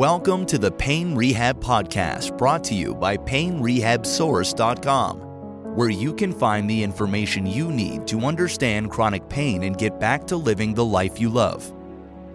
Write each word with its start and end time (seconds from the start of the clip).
Welcome 0.00 0.46
to 0.46 0.56
the 0.56 0.72
Pain 0.72 1.14
Rehab 1.14 1.62
Podcast 1.62 2.38
brought 2.38 2.64
to 2.64 2.74
you 2.74 2.94
by 2.94 3.18
PainRehabSource.com, 3.18 5.18
where 5.76 5.90
you 5.90 6.14
can 6.14 6.32
find 6.32 6.70
the 6.70 6.82
information 6.82 7.44
you 7.44 7.70
need 7.70 8.06
to 8.06 8.20
understand 8.20 8.90
chronic 8.90 9.28
pain 9.28 9.64
and 9.64 9.76
get 9.76 10.00
back 10.00 10.26
to 10.28 10.38
living 10.38 10.72
the 10.72 10.86
life 10.86 11.20
you 11.20 11.28
love. 11.28 11.70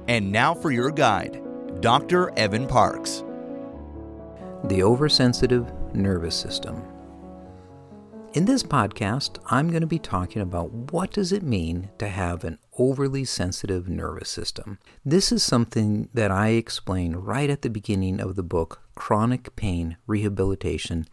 And 0.07 0.31
now 0.31 0.53
for 0.53 0.69
your 0.69 0.91
guide, 0.91 1.41
Dr. 1.81 2.31
Evan 2.37 2.67
Parks. 2.67 3.23
The 4.65 4.83
oversensitive 4.83 5.73
nervous 5.95 6.39
system. 6.39 6.83
In 8.35 8.43
this 8.43 8.63
podcast, 8.63 9.37
I'm 9.45 9.69
going 9.69 9.79
to 9.79 9.87
be 9.87 9.97
talking 9.97 10.41
about 10.41 10.69
what 10.91 11.13
does 11.13 11.31
it 11.31 11.41
mean 11.41 11.89
to 11.99 12.09
have 12.09 12.43
an 12.43 12.59
overly 12.77 13.23
sensitive 13.23 13.87
nervous 13.87 14.27
system. 14.27 14.77
This 15.05 15.31
is 15.31 15.41
something 15.41 16.09
that 16.13 16.31
I 16.31 16.49
explain 16.49 17.15
right 17.15 17.49
at 17.49 17.61
the 17.61 17.69
beginning 17.69 18.19
of 18.19 18.35
the 18.35 18.43
book 18.43 18.81
Chronic 18.93 19.55
Pain 19.55 19.95
Rehabilitation 20.05 21.07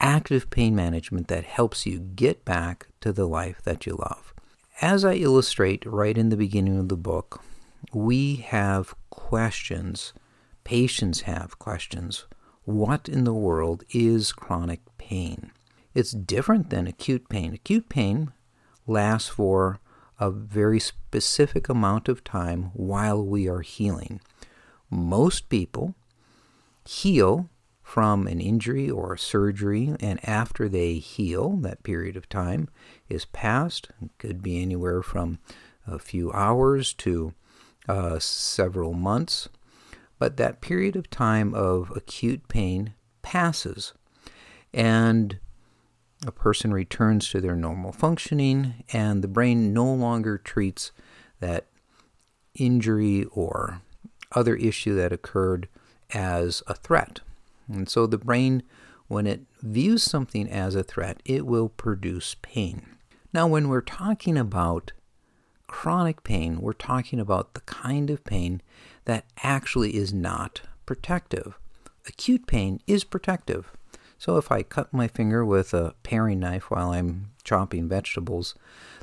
Active 0.00 0.48
Pain 0.48 0.74
Management 0.74 1.28
that 1.28 1.44
helps 1.44 1.84
you 1.84 1.98
get 1.98 2.42
back 2.46 2.86
to 3.02 3.12
the 3.12 3.26
life 3.26 3.60
that 3.64 3.84
you 3.84 3.92
love. 3.92 4.32
As 4.80 5.04
I 5.04 5.16
illustrate 5.16 5.84
right 5.84 6.16
in 6.16 6.30
the 6.30 6.38
beginning 6.38 6.78
of 6.78 6.88
the 6.88 6.96
book, 6.96 7.42
we 7.92 8.36
have 8.36 8.94
questions, 9.10 10.14
patients 10.64 11.20
have 11.20 11.58
questions. 11.58 12.24
What 12.64 13.10
in 13.10 13.24
the 13.24 13.34
world 13.34 13.84
is 13.90 14.32
chronic 14.32 14.80
pain? 14.96 15.52
It's 15.94 16.12
different 16.12 16.70
than 16.70 16.86
acute 16.86 17.28
pain. 17.28 17.52
Acute 17.54 17.88
pain 17.88 18.32
lasts 18.86 19.28
for 19.28 19.78
a 20.18 20.30
very 20.30 20.80
specific 20.80 21.68
amount 21.68 22.08
of 22.08 22.24
time 22.24 22.70
while 22.74 23.24
we 23.24 23.48
are 23.48 23.60
healing. 23.60 24.20
Most 24.90 25.48
people 25.48 25.94
heal 26.86 27.48
from 27.82 28.26
an 28.26 28.40
injury 28.40 28.88
or 28.88 29.16
surgery, 29.16 29.94
and 30.00 30.26
after 30.26 30.68
they 30.68 30.94
heal, 30.94 31.56
that 31.58 31.82
period 31.82 32.16
of 32.16 32.28
time 32.28 32.68
is 33.08 33.24
past. 33.26 33.90
It 34.00 34.10
could 34.18 34.42
be 34.42 34.62
anywhere 34.62 35.02
from 35.02 35.40
a 35.86 35.98
few 35.98 36.32
hours 36.32 36.94
to 36.94 37.34
uh, 37.88 38.18
several 38.18 38.94
months. 38.94 39.48
But 40.18 40.36
that 40.36 40.60
period 40.60 40.94
of 40.96 41.10
time 41.10 41.52
of 41.52 41.90
acute 41.94 42.48
pain 42.48 42.94
passes. 43.22 43.92
And 44.72 45.38
a 46.26 46.32
person 46.32 46.72
returns 46.72 47.28
to 47.30 47.40
their 47.40 47.56
normal 47.56 47.92
functioning, 47.92 48.84
and 48.92 49.22
the 49.22 49.28
brain 49.28 49.72
no 49.72 49.92
longer 49.92 50.38
treats 50.38 50.92
that 51.40 51.66
injury 52.54 53.24
or 53.32 53.82
other 54.32 54.54
issue 54.56 54.94
that 54.94 55.12
occurred 55.12 55.68
as 56.14 56.62
a 56.66 56.74
threat. 56.74 57.20
And 57.68 57.88
so 57.88 58.06
the 58.06 58.18
brain, 58.18 58.62
when 59.08 59.26
it 59.26 59.42
views 59.60 60.02
something 60.02 60.48
as 60.48 60.74
a 60.74 60.82
threat, 60.82 61.20
it 61.24 61.46
will 61.46 61.68
produce 61.68 62.36
pain. 62.42 62.86
Now, 63.32 63.46
when 63.46 63.68
we're 63.68 63.80
talking 63.80 64.36
about 64.36 64.92
chronic 65.66 66.22
pain, 66.22 66.60
we're 66.60 66.74
talking 66.74 67.18
about 67.18 67.54
the 67.54 67.60
kind 67.62 68.10
of 68.10 68.24
pain 68.24 68.60
that 69.06 69.24
actually 69.42 69.96
is 69.96 70.12
not 70.12 70.62
protective. 70.86 71.58
Acute 72.06 72.46
pain 72.46 72.80
is 72.86 73.04
protective. 73.04 73.72
So 74.22 74.36
if 74.36 74.52
I 74.52 74.62
cut 74.62 74.92
my 74.92 75.08
finger 75.08 75.44
with 75.44 75.74
a 75.74 75.96
paring 76.04 76.38
knife 76.38 76.70
while 76.70 76.92
I'm 76.92 77.32
chopping 77.42 77.88
vegetables, 77.88 78.54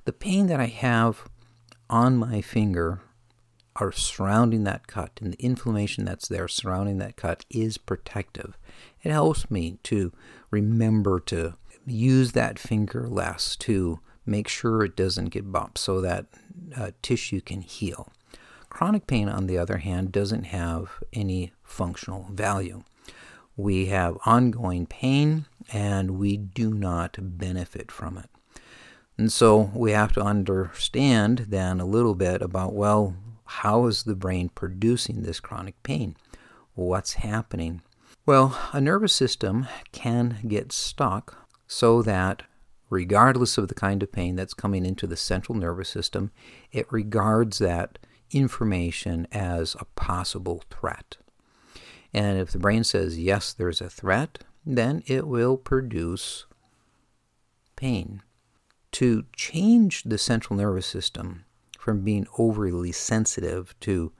the 0.05 0.13
pain 0.13 0.47
that 0.47 0.61
I 0.61 0.67
have 0.67 1.27
on 1.89 2.15
my 2.15 2.39
finger 2.39 3.01
are 3.75 3.91
surrounding 3.91 4.63
that 4.63 4.87
cut 4.87 5.19
and 5.21 5.33
the 5.33 5.43
inflammation 5.43 6.05
that's 6.05 6.29
there 6.29 6.47
surrounding 6.47 6.99
that 6.99 7.17
cut 7.17 7.43
is 7.49 7.77
protective. 7.77 8.57
It 9.03 9.11
helps 9.11 9.51
me 9.51 9.79
to 9.83 10.13
remember 10.51 11.19
to 11.25 11.55
use 11.85 12.31
that 12.31 12.57
finger 12.57 13.05
less 13.05 13.57
to 13.57 13.99
make 14.25 14.47
sure 14.47 14.85
it 14.85 14.95
doesn't 14.95 15.31
get 15.31 15.51
bumped 15.51 15.79
so 15.79 15.99
that 15.99 16.27
uh, 16.77 16.91
tissue 17.01 17.41
can 17.41 17.59
heal. 17.59 18.09
Chronic 18.69 19.05
pain, 19.05 19.27
on 19.27 19.47
the 19.47 19.57
other 19.57 19.79
hand, 19.79 20.13
doesn't 20.13 20.45
have 20.45 21.03
any 21.11 21.51
functional 21.61 22.29
value 22.31 22.83
we 23.59 23.87
have 23.87 24.17
ongoing 24.25 24.85
pain 24.85 25.45
and 25.73 26.11
we 26.11 26.37
do 26.37 26.73
not 26.73 27.17
benefit 27.19 27.91
from 27.91 28.17
it. 28.17 28.29
And 29.17 29.31
so 29.33 29.69
we 29.75 29.91
have 29.91 30.13
to 30.13 30.21
understand 30.21 31.47
then 31.49 31.81
a 31.81 31.85
little 31.85 32.15
bit 32.15 32.41
about 32.41 32.73
well, 32.73 33.17
how 33.43 33.85
is 33.87 34.03
the 34.03 34.15
brain 34.15 34.47
producing 34.47 35.23
this 35.23 35.41
chronic 35.41 35.81
pain? 35.83 36.15
What's 36.73 37.13
happening? 37.15 37.81
Well, 38.25 38.57
a 38.71 38.79
nervous 38.79 39.13
system 39.13 39.67
can 39.91 40.37
get 40.47 40.71
stuck 40.71 41.49
so 41.67 42.01
that 42.03 42.43
regardless 42.89 43.57
of 43.57 43.67
the 43.67 43.75
kind 43.75 44.01
of 44.01 44.11
pain 44.11 44.37
that's 44.37 44.53
coming 44.53 44.85
into 44.85 45.05
the 45.05 45.17
central 45.17 45.57
nervous 45.57 45.89
system, 45.89 46.31
it 46.71 46.91
regards 46.93 47.57
that 47.57 47.99
information 48.31 49.27
as 49.33 49.75
a 49.79 49.85
possible 49.95 50.63
threat. 50.69 51.17
And 52.13 52.39
if 52.39 52.51
the 52.51 52.59
brain 52.59 52.83
says, 52.83 53.19
yes, 53.19 53.53
there's 53.53 53.81
a 53.81 53.89
threat, 53.89 54.39
then 54.65 55.03
it 55.05 55.27
will 55.27 55.57
produce 55.57 56.45
pain. 57.75 58.21
To 58.93 59.25
change 59.35 60.03
the 60.03 60.17
central 60.17 60.57
nervous 60.57 60.87
system 60.87 61.45
from 61.77 62.01
being 62.01 62.27
overly 62.37 62.91
sensitive 62.91 63.75
to 63.81 64.11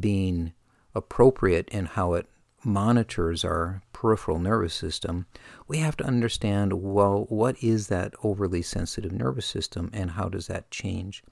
being 0.00 0.52
appropriate 0.94 1.68
in 1.68 1.86
how 1.86 2.14
it 2.14 2.26
monitors 2.64 3.44
our 3.44 3.82
peripheral 3.92 4.38
nervous 4.38 4.74
system, 4.74 5.26
we 5.66 5.78
have 5.78 5.96
to 5.96 6.04
understand 6.04 6.72
well, 6.74 7.26
what 7.28 7.56
is 7.62 7.86
that 7.86 8.12
overly 8.22 8.62
sensitive 8.62 9.12
nervous 9.12 9.46
system 9.46 9.90
and 9.92 10.12
how 10.12 10.28
does 10.28 10.48
that 10.48 10.70
change? 10.70 11.22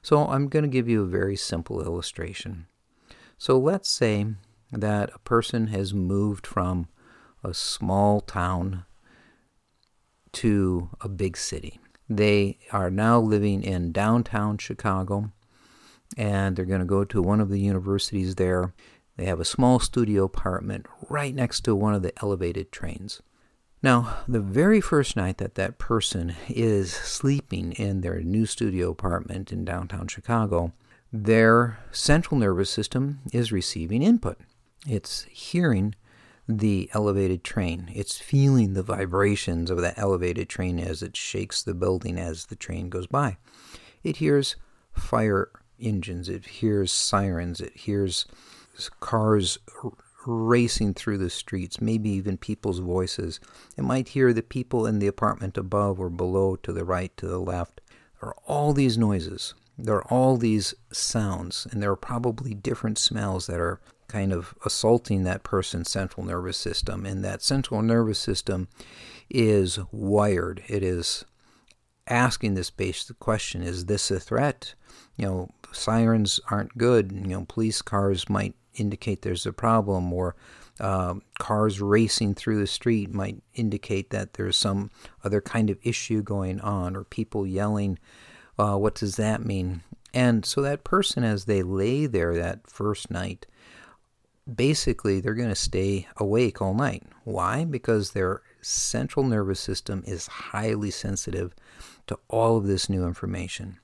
So, 0.00 0.26
I'm 0.26 0.48
going 0.48 0.64
to 0.64 0.68
give 0.68 0.88
you 0.88 1.02
a 1.02 1.06
very 1.06 1.36
simple 1.36 1.82
illustration. 1.82 2.66
So, 3.38 3.58
let's 3.58 3.88
say 3.88 4.26
that 4.72 5.10
a 5.14 5.18
person 5.20 5.68
has 5.68 5.92
moved 5.92 6.46
from 6.46 6.88
a 7.44 7.52
small 7.52 8.20
town 8.20 8.84
to 10.32 10.90
a 11.00 11.08
big 11.08 11.36
city. 11.36 11.78
They 12.08 12.58
are 12.72 12.90
now 12.90 13.20
living 13.20 13.62
in 13.62 13.92
downtown 13.92 14.58
Chicago 14.58 15.32
and 16.16 16.56
they're 16.56 16.64
going 16.64 16.80
to 16.80 16.86
go 16.86 17.04
to 17.04 17.22
one 17.22 17.40
of 17.40 17.48
the 17.48 17.60
universities 17.60 18.34
there. 18.34 18.74
They 19.16 19.24
have 19.26 19.40
a 19.40 19.44
small 19.44 19.78
studio 19.78 20.24
apartment 20.24 20.86
right 21.08 21.34
next 21.34 21.62
to 21.62 21.74
one 21.74 21.94
of 21.94 22.02
the 22.02 22.12
elevated 22.22 22.72
trains. 22.72 23.22
Now, 23.82 24.18
the 24.28 24.40
very 24.40 24.80
first 24.80 25.16
night 25.16 25.38
that 25.38 25.56
that 25.56 25.78
person 25.78 26.36
is 26.48 26.92
sleeping 26.92 27.72
in 27.72 28.00
their 28.00 28.20
new 28.20 28.46
studio 28.46 28.90
apartment 28.90 29.52
in 29.52 29.64
downtown 29.64 30.06
Chicago, 30.06 30.72
their 31.12 31.78
central 31.90 32.38
nervous 32.38 32.70
system 32.70 33.20
is 33.32 33.52
receiving 33.52 34.02
input. 34.02 34.38
It's 34.86 35.24
hearing 35.30 35.94
the 36.48 36.90
elevated 36.92 37.44
train. 37.44 37.90
It's 37.94 38.18
feeling 38.18 38.74
the 38.74 38.82
vibrations 38.82 39.70
of 39.70 39.80
that 39.80 39.98
elevated 39.98 40.48
train 40.48 40.78
as 40.78 41.02
it 41.02 41.16
shakes 41.16 41.62
the 41.62 41.74
building 41.74 42.18
as 42.18 42.46
the 42.46 42.56
train 42.56 42.88
goes 42.88 43.06
by. 43.06 43.36
It 44.02 44.16
hears 44.16 44.56
fire 44.92 45.50
engines, 45.80 46.28
it 46.28 46.46
hears 46.46 46.92
sirens, 46.92 47.60
it 47.60 47.76
hears 47.76 48.26
cars 49.00 49.58
racing 50.26 50.94
through 50.94 51.18
the 51.18 51.30
streets, 51.30 51.80
maybe 51.80 52.10
even 52.10 52.36
people's 52.36 52.78
voices. 52.78 53.40
It 53.76 53.82
might 53.82 54.08
hear 54.08 54.32
the 54.32 54.42
people 54.42 54.86
in 54.86 54.98
the 54.98 55.06
apartment 55.06 55.56
above 55.56 56.00
or 56.00 56.10
below, 56.10 56.56
to 56.56 56.72
the 56.72 56.84
right, 56.84 57.16
to 57.16 57.26
the 57.26 57.40
left. 57.40 57.80
There 58.20 58.30
are 58.30 58.36
all 58.46 58.72
these 58.72 58.98
noises. 58.98 59.54
There 59.78 59.96
are 59.96 60.12
all 60.12 60.36
these 60.36 60.74
sounds, 60.92 61.66
and 61.70 61.82
there 61.82 61.90
are 61.90 61.96
probably 61.96 62.54
different 62.54 62.98
smells 62.98 63.46
that 63.46 63.58
are 63.58 63.80
kind 64.12 64.32
of 64.32 64.54
assaulting 64.64 65.24
that 65.24 65.42
person's 65.42 65.90
central 65.90 66.26
nervous 66.26 66.58
system. 66.58 67.06
And 67.06 67.24
that 67.24 67.42
central 67.42 67.80
nervous 67.80 68.18
system 68.18 68.68
is 69.30 69.78
wired. 69.90 70.62
It 70.68 70.82
is 70.82 71.24
asking 72.06 72.54
this 72.54 72.70
basic 72.70 73.18
question 73.18 73.62
Is 73.62 73.86
this 73.86 74.10
a 74.10 74.20
threat? 74.20 74.74
You 75.16 75.26
know, 75.26 75.50
sirens 75.72 76.40
aren't 76.50 76.76
good. 76.76 77.12
You 77.12 77.28
know, 77.28 77.46
police 77.48 77.80
cars 77.80 78.28
might 78.28 78.54
indicate 78.74 79.22
there's 79.22 79.46
a 79.46 79.52
problem, 79.52 80.12
or 80.12 80.36
uh, 80.78 81.14
cars 81.38 81.80
racing 81.80 82.34
through 82.34 82.58
the 82.58 82.66
street 82.66 83.12
might 83.12 83.42
indicate 83.54 84.10
that 84.10 84.34
there's 84.34 84.56
some 84.56 84.90
other 85.24 85.40
kind 85.40 85.70
of 85.70 85.78
issue 85.82 86.22
going 86.22 86.60
on, 86.60 86.96
or 86.96 87.04
people 87.04 87.46
yelling. 87.46 87.98
Uh, 88.58 88.76
what 88.76 88.94
does 88.94 89.16
that 89.16 89.44
mean? 89.44 89.82
And 90.14 90.44
so 90.44 90.60
that 90.60 90.84
person, 90.84 91.24
as 91.24 91.46
they 91.46 91.62
lay 91.62 92.04
there 92.04 92.36
that 92.36 92.66
first 92.66 93.10
night, 93.10 93.46
basically 94.52 95.20
they're 95.20 95.34
going 95.34 95.48
to 95.48 95.54
stay 95.54 96.06
awake 96.16 96.60
all 96.60 96.74
night. 96.74 97.04
Why? 97.24 97.64
Because 97.64 98.10
their 98.10 98.42
central 98.60 99.24
nervous 99.24 99.60
system 99.60 100.02
is 100.06 100.26
highly 100.26 100.90
sensitive 100.90 101.54
to 102.06 102.18
all 102.28 102.56
of 102.56 102.66
this 102.66 102.88
new 102.88 103.04
information. 103.06 103.78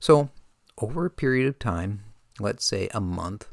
So, 0.00 0.30
over 0.78 1.06
a 1.06 1.10
period 1.10 1.48
of 1.48 1.58
time, 1.58 2.02
let's 2.38 2.64
say 2.64 2.88
a 2.92 3.00
month, 3.00 3.48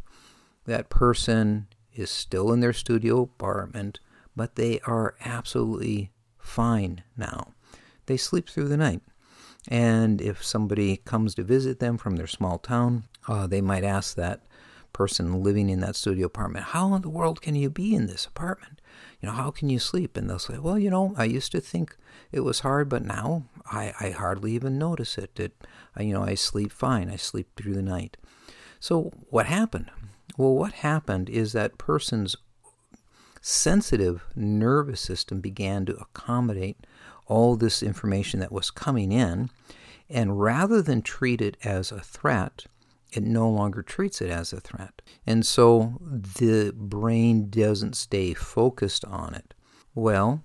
that 0.65 0.89
person 0.89 1.67
is 1.93 2.09
still 2.09 2.51
in 2.51 2.59
their 2.59 2.73
studio 2.73 3.21
apartment, 3.21 3.99
but 4.35 4.55
they 4.55 4.79
are 4.81 5.15
absolutely 5.23 6.11
fine 6.37 7.03
now. 7.15 7.53
They 8.07 8.17
sleep 8.17 8.49
through 8.49 8.67
the 8.67 8.77
night. 8.77 9.01
And 9.69 10.21
if 10.21 10.43
somebody 10.43 10.97
comes 10.97 11.35
to 11.35 11.43
visit 11.43 11.79
them 11.79 11.97
from 11.97 12.17
their 12.17 12.27
small 12.27 12.59
town, 12.59 13.05
uh, 13.27 13.47
they 13.47 13.61
might 13.61 13.85
ask 13.85 14.15
that 14.15 14.41
person 14.93 15.43
living 15.43 15.69
in 15.69 15.79
that 15.81 15.95
studio 15.95 16.27
apartment, 16.27 16.65
How 16.67 16.93
in 16.93 17.01
the 17.01 17.09
world 17.09 17.41
can 17.41 17.55
you 17.55 17.69
be 17.69 17.93
in 17.95 18.07
this 18.07 18.25
apartment? 18.25 18.79
You 19.21 19.27
know, 19.27 19.35
how 19.35 19.51
can 19.51 19.69
you 19.69 19.79
sleep? 19.79 20.15
And 20.15 20.29
they'll 20.29 20.39
say, 20.39 20.57
Well, 20.57 20.79
you 20.79 20.89
know, 20.89 21.13
I 21.17 21.25
used 21.25 21.51
to 21.53 21.61
think 21.61 21.95
it 22.31 22.41
was 22.41 22.61
hard, 22.61 22.89
but 22.89 23.03
now 23.03 23.43
I, 23.65 23.93
I 23.99 24.09
hardly 24.11 24.53
even 24.53 24.77
notice 24.77 25.17
it. 25.17 25.39
it 25.39 25.53
you 25.99 26.13
know, 26.13 26.23
I 26.23 26.35
sleep 26.35 26.71
fine. 26.71 27.09
I 27.09 27.15
sleep 27.15 27.49
through 27.55 27.73
the 27.73 27.81
night. 27.81 28.17
So 28.79 29.11
what 29.29 29.45
happened? 29.45 29.91
Well, 30.37 30.55
what 30.55 30.73
happened 30.73 31.29
is 31.29 31.53
that 31.53 31.77
person's 31.77 32.35
sensitive 33.41 34.23
nervous 34.35 35.01
system 35.01 35.41
began 35.41 35.85
to 35.85 35.95
accommodate 35.97 36.87
all 37.27 37.55
this 37.55 37.83
information 37.83 38.39
that 38.39 38.51
was 38.51 38.71
coming 38.71 39.11
in, 39.11 39.49
and 40.09 40.39
rather 40.39 40.81
than 40.81 41.01
treat 41.01 41.41
it 41.41 41.57
as 41.63 41.91
a 41.91 42.01
threat, 42.01 42.65
it 43.15 43.23
no 43.23 43.49
longer 43.49 43.81
treats 43.81 44.21
it 44.21 44.29
as 44.29 44.53
a 44.53 44.59
threat. 44.59 45.01
And 45.25 45.45
so 45.45 45.99
the 46.01 46.73
brain 46.75 47.49
doesn't 47.49 47.95
stay 47.95 48.33
focused 48.33 49.05
on 49.05 49.33
it. 49.33 49.53
Well, 49.95 50.43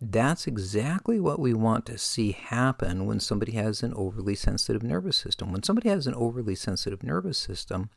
that's 0.00 0.46
exactly 0.46 1.18
what 1.18 1.40
we 1.40 1.54
want 1.54 1.86
to 1.86 1.98
see 1.98 2.32
happen 2.32 3.06
when 3.06 3.20
somebody 3.20 3.52
has 3.52 3.82
an 3.82 3.92
overly 3.94 4.34
sensitive 4.34 4.82
nervous 4.82 5.16
system. 5.16 5.52
When 5.52 5.62
somebody 5.62 5.88
has 5.88 6.06
an 6.06 6.14
overly 6.14 6.54
sensitive 6.54 7.02
nervous 7.02 7.38
system, 7.38 7.90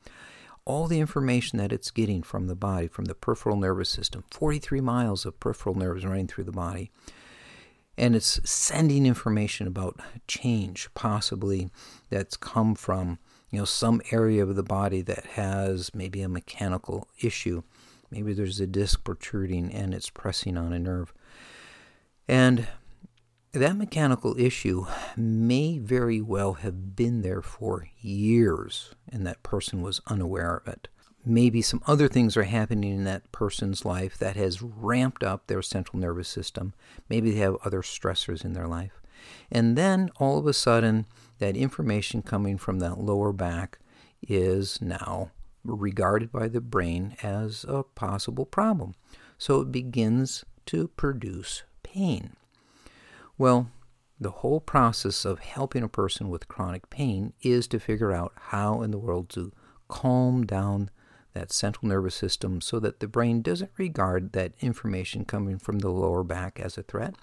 all 0.66 0.88
the 0.88 1.00
information 1.00 1.58
that 1.58 1.72
it's 1.72 1.92
getting 1.92 2.22
from 2.22 2.48
the 2.48 2.56
body, 2.56 2.88
from 2.88 3.06
the 3.06 3.16
peripheral 3.16 3.56
nervous 3.56 3.90
system, 3.90 4.24
43 4.32 4.82
miles 4.82 5.26
of 5.26 5.40
peripheral 5.40 5.76
nerves 5.76 6.06
running 6.06 6.28
through 6.28 6.44
the 6.44 6.52
body, 6.52 6.92
and 7.98 8.16
it's 8.16 8.40
sending 8.50 9.06
information 9.06 9.68
about 9.68 10.00
change, 10.28 10.90
possibly 10.94 11.70
that's 12.10 12.38
come 12.38 12.74
from 12.74 13.20
you 13.52 13.60
know 13.60 13.66
some 13.66 14.02
area 14.12 14.44
of 14.44 14.56
the 14.56 14.64
body 14.64 15.02
that 15.02 15.26
has 15.34 15.94
maybe 15.94 16.22
a 16.22 16.30
mechanical 16.30 17.08
issue. 17.20 17.64
Maybe 18.10 18.34
there's 18.34 18.60
a 18.60 18.68
disc 18.68 19.04
protruding 19.04 19.72
and 19.74 19.94
it's 19.94 20.10
pressing 20.10 20.58
on 20.58 20.74
a 20.74 20.80
nerve. 20.80 21.14
And 22.28 22.68
that 23.52 23.76
mechanical 23.76 24.40
issue 24.40 24.86
may 25.18 25.78
very 25.78 26.22
well 26.22 26.54
have 26.54 26.96
been 26.96 27.22
there 27.22 27.42
for 27.42 27.90
years 28.00 28.96
and 29.10 29.28
that 29.28 29.44
person 29.44 29.82
was 29.82 30.02
unaware 30.08 30.56
of 30.56 30.68
it. 30.68 30.88
Maybe 31.26 31.62
some 31.62 31.84
other 31.86 32.08
things 32.08 32.36
are 32.38 32.44
happening 32.44 32.96
in 32.96 33.04
that 33.04 33.32
person's 33.32 33.86
life 33.86 34.18
that 34.18 34.38
has 34.38 34.62
ramped 34.62 35.24
up 35.24 35.48
their 35.48 35.62
central 35.62 36.00
nervous 36.00 36.30
system. 36.30 36.74
Maybe 37.10 37.32
they 37.32 37.40
have 37.40 37.58
other 37.64 37.82
stressors 37.82 38.44
in 38.44 38.54
their 38.54 38.68
life. 38.68 39.01
And 39.52 39.78
then 39.78 40.10
all 40.18 40.38
of 40.38 40.48
a 40.48 40.54
sudden, 40.54 41.06
that 41.40 41.58
information 41.58 42.22
coming 42.22 42.58
from 42.58 42.80
that 42.80 43.00
lower 43.00 43.34
back 43.34 43.80
is 44.22 44.82
now 44.82 45.32
regarded 45.64 46.32
by 46.32 46.48
the 46.48 46.62
brain 46.62 47.16
as 47.24 47.66
a 47.68 47.84
possible 47.84 48.46
problem. 48.46 48.96
So 49.38 49.62
it 49.62 49.72
begins 49.72 50.46
to 50.68 50.88
produce 50.90 51.64
pain. 51.84 52.36
Well, 53.38 53.72
the 54.20 54.32
whole 54.32 54.60
process 54.60 55.26
of 55.26 55.40
helping 55.40 55.82
a 55.82 55.90
person 55.90 56.30
with 56.30 56.48
chronic 56.48 56.90
pain 56.92 57.34
is 57.42 57.68
to 57.68 57.80
figure 57.80 58.12
out 58.12 58.34
how 58.36 58.84
in 58.84 58.92
the 58.92 59.00
world 59.00 59.30
to 59.30 59.52
calm 59.88 60.46
down 60.46 60.92
that 61.34 61.52
central 61.52 61.90
nervous 61.90 62.16
system 62.16 62.62
so 62.62 62.80
that 62.80 63.00
the 63.00 63.08
brain 63.08 63.42
doesn't 63.42 63.72
regard 63.78 64.34
that 64.34 64.54
information 64.60 65.26
coming 65.26 65.58
from 65.58 65.80
the 65.80 65.90
lower 65.90 66.24
back 66.24 66.60
as 66.60 66.78
a 66.78 66.84
threat 66.84 67.16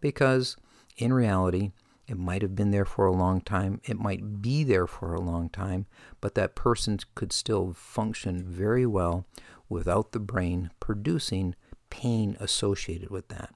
because 0.00 0.56
in 0.96 1.12
reality 1.12 1.72
it 2.06 2.18
might 2.18 2.42
have 2.42 2.54
been 2.54 2.70
there 2.70 2.84
for 2.84 3.06
a 3.06 3.12
long 3.12 3.40
time 3.40 3.80
it 3.84 3.98
might 3.98 4.42
be 4.42 4.62
there 4.62 4.86
for 4.86 5.14
a 5.14 5.20
long 5.20 5.48
time 5.48 5.86
but 6.20 6.34
that 6.34 6.54
person 6.54 6.98
could 7.14 7.32
still 7.32 7.72
function 7.72 8.44
very 8.44 8.86
well 8.86 9.26
without 9.68 10.12
the 10.12 10.20
brain 10.20 10.70
producing 10.80 11.54
pain 11.90 12.36
associated 12.40 13.10
with 13.10 13.28
that 13.28 13.54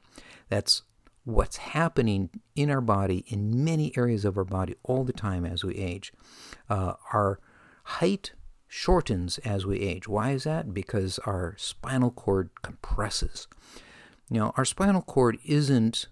that's 0.49 0.83
what's 1.29 1.59
happening 1.59 2.31
in 2.57 2.71
our 2.71 2.81
body, 2.81 3.23
in 3.29 3.63
many 3.63 3.93
areas 3.99 4.25
of 4.25 4.39
our 4.39 4.45
body, 4.45 4.75
all 4.83 5.05
the 5.05 5.13
time 5.13 5.45
as 5.45 5.63
we 5.63 5.75
age. 5.75 6.11
Uh, 6.71 6.95
our 7.13 7.39
height 7.85 8.33
shortens 8.67 9.37
as 9.39 9.67
we 9.67 9.81
age. 9.81 10.09
Why 10.09 10.31
is 10.31 10.45
that? 10.45 10.73
Because 10.73 11.19
our 11.21 11.55
spinal 11.59 12.11
cord 12.11 12.49
compresses. 12.63 13.47
Know, 14.31 14.55
our 14.57 14.65
spinal 14.65 15.03
cord 15.03 15.39
isn't 15.45 16.07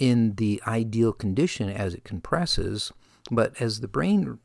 in 0.00 0.34
the 0.36 0.60
ideal 0.66 1.12
condition 1.12 1.68
as 1.68 1.94
it 1.94 2.02
compresses, 2.02 2.90
but 3.30 3.60
as 3.60 3.80
the 3.80 3.86
brain 3.86 4.38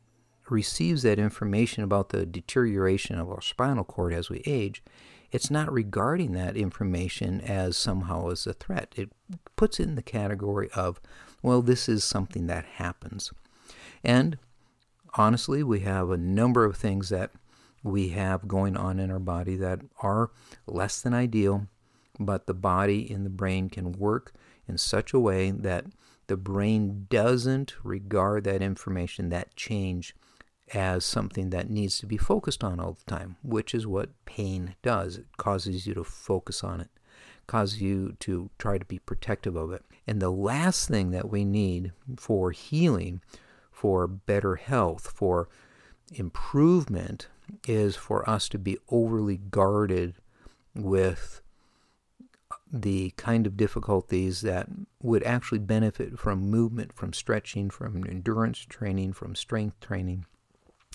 receives 0.50 1.02
that 1.02 1.18
information 1.18 1.82
about 1.82 2.10
the 2.10 2.26
deterioration 2.26 3.18
of 3.18 3.30
our 3.30 3.40
spinal 3.40 3.82
cord 3.82 4.12
as 4.12 4.28
we 4.28 4.42
age, 4.46 4.84
it's 5.32 5.50
not 5.50 5.72
regarding 5.72 6.32
that 6.32 6.56
information 6.56 7.40
as 7.40 7.76
somehow 7.76 8.28
as 8.28 8.46
a 8.46 8.52
threat. 8.52 8.92
It 8.96 9.10
puts 9.56 9.80
it 9.80 9.84
in 9.84 9.94
the 9.96 10.02
category 10.02 10.68
of, 10.76 11.00
well, 11.42 11.62
this 11.62 11.88
is 11.88 12.04
something 12.04 12.46
that 12.46 12.64
happens. 12.64 13.32
And 14.04 14.38
honestly, 15.14 15.62
we 15.62 15.80
have 15.80 16.10
a 16.10 16.18
number 16.18 16.66
of 16.66 16.76
things 16.76 17.08
that 17.08 17.30
we 17.82 18.10
have 18.10 18.46
going 18.46 18.76
on 18.76 19.00
in 19.00 19.10
our 19.10 19.18
body 19.18 19.56
that 19.56 19.80
are 20.02 20.30
less 20.66 21.00
than 21.00 21.14
ideal, 21.14 21.66
but 22.20 22.46
the 22.46 22.54
body 22.54 23.10
and 23.10 23.24
the 23.24 23.30
brain 23.30 23.70
can 23.70 23.92
work 23.92 24.34
in 24.68 24.78
such 24.78 25.12
a 25.12 25.20
way 25.20 25.50
that 25.50 25.86
the 26.26 26.36
brain 26.36 27.06
doesn't 27.08 27.74
regard 27.84 28.44
that 28.44 28.62
information, 28.62 29.28
that 29.28 29.54
change, 29.54 30.14
as 30.74 31.04
something 31.04 31.50
that 31.50 31.70
needs 31.70 31.98
to 31.98 32.06
be 32.06 32.16
focused 32.16 32.64
on 32.64 32.80
all 32.80 32.92
the 32.92 33.10
time, 33.10 33.36
which 33.42 33.74
is 33.74 33.86
what 33.86 34.10
pain 34.24 34.74
does. 34.82 35.16
It 35.16 35.26
causes 35.36 35.86
you 35.86 35.94
to 35.94 36.04
focus 36.04 36.64
on 36.64 36.80
it, 36.80 36.90
causes 37.46 37.80
you 37.80 38.16
to 38.20 38.50
try 38.58 38.78
to 38.78 38.84
be 38.84 38.98
protective 38.98 39.54
of 39.54 39.72
it. 39.72 39.84
And 40.06 40.20
the 40.20 40.30
last 40.30 40.88
thing 40.88 41.12
that 41.12 41.30
we 41.30 41.44
need 41.44 41.92
for 42.16 42.50
healing, 42.50 43.20
for 43.70 44.08
better 44.08 44.56
health, 44.56 45.12
for 45.14 45.48
improvement, 46.12 47.28
is 47.68 47.94
for 47.94 48.28
us 48.28 48.48
to 48.48 48.58
be 48.58 48.76
overly 48.88 49.36
guarded 49.36 50.16
with 50.74 51.42
the 52.70 53.12
kind 53.16 53.46
of 53.46 53.56
difficulties 53.56 54.40
that 54.40 54.68
would 55.00 55.22
actually 55.22 55.58
benefit 55.58 56.18
from 56.18 56.50
movement, 56.50 56.92
from 56.92 57.12
stretching, 57.12 57.70
from 57.70 58.04
endurance 58.08 58.58
training, 58.58 59.12
from 59.12 59.34
strength 59.34 59.78
training 59.80 60.26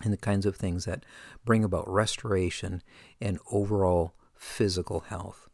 and 0.04 0.12
the 0.12 0.18
kinds 0.18 0.46
of 0.46 0.56
things 0.56 0.86
that 0.86 1.06
bring 1.46 1.64
about 1.64 1.90
restoration 1.90 2.82
and 3.20 3.40
overall 3.52 4.14
physical 4.36 5.02
health. 5.02 5.48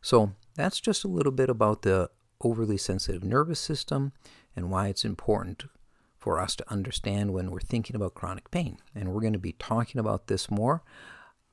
So, 0.00 0.32
that's 0.54 0.80
just 0.80 1.04
a 1.04 1.08
little 1.08 1.32
bit 1.32 1.50
about 1.50 1.82
the 1.82 2.10
overly 2.40 2.76
sensitive 2.76 3.22
nervous 3.22 3.60
system 3.60 4.12
and 4.56 4.70
why 4.70 4.88
it's 4.88 5.04
important 5.04 5.64
for 6.18 6.38
us 6.38 6.56
to 6.56 6.70
understand 6.70 7.32
when 7.32 7.50
we're 7.50 7.60
thinking 7.60 7.96
about 7.96 8.14
chronic 8.14 8.50
pain. 8.50 8.78
And 8.94 9.12
we're 9.12 9.20
going 9.20 9.32
to 9.32 9.38
be 9.38 9.52
talking 9.52 9.98
about 9.98 10.26
this 10.26 10.50
more 10.50 10.82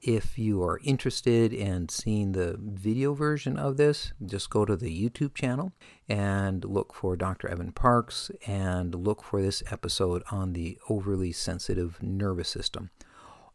if 0.02 0.38
you 0.38 0.64
are 0.64 0.80
interested 0.84 1.52
in 1.52 1.90
seeing 1.90 2.32
the 2.32 2.56
video 2.60 3.14
version 3.14 3.58
of 3.58 3.78
this, 3.78 4.14
just 4.24 4.50
go 4.50 4.64
to 4.64 4.76
the 4.76 4.92
YouTube 4.92 5.34
channel 5.34 5.72
and 6.08 6.64
look 6.64 6.94
for 6.94 7.16
Dr. 7.16 7.48
Evan 7.50 7.72
Parks 7.72 8.30
and 8.46 8.94
look 8.94 9.24
for 9.24 9.42
this 9.42 9.64
episode 9.72 10.24
on 10.30 10.54
the 10.54 10.78
overly 10.88 11.32
sensitive 11.32 12.02
nervous 12.02 12.50
system. 12.50 12.92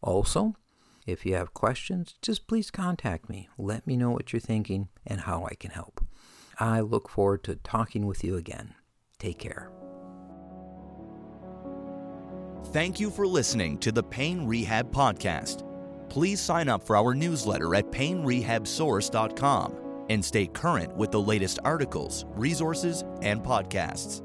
Also, 0.03 0.57
if 1.07 1.25
you 1.25 1.35
have 1.35 1.55
questions, 1.55 2.17
just 2.23 2.49
please 2.49 2.71
contact 2.71 3.29
me. 3.29 3.49
Let 3.57 3.87
me 3.87 3.97
know 3.97 4.11
what 4.11 4.33
you're 4.33 4.41
thinking 4.41 4.89
and 5.07 5.23
how 5.23 5.45
I 5.45 5.55
can 5.55 5.71
help. 5.71 6.05
I 6.59 6.81
look 6.81 7.09
forward 7.09 7.45
to 7.45 7.57
talking 7.57 8.07
with 8.07 8.25
you 8.25 8.37
again. 8.37 8.75
Take 9.19 9.39
care. 9.39 9.71
Thank 12.67 13.01
you 13.01 13.11
for 13.11 13.27
listening 13.27 13.79
to 13.79 13.93
the 13.93 14.03
Pain 14.03 14.47
Rehab 14.47 14.93
Podcast 14.93 15.69
please 16.13 16.43
sign 16.43 16.69
up 16.69 16.83
for 16.83 16.95
our 16.95 17.15
newsletter 17.15 17.75
at 17.75 17.91
painrehabsource.com 17.91 20.05
and 20.11 20.23
stay 20.23 20.47
current 20.47 20.95
with 20.95 21.11
the 21.11 21.19
latest 21.19 21.59
articles, 21.65 22.27
resources, 22.35 23.03
and 23.23 23.43
podcasts. 23.43 24.21